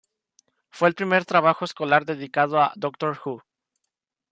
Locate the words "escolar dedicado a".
1.63-2.73